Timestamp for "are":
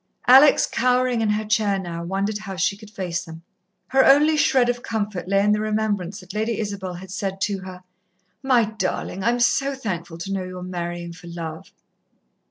10.57-10.63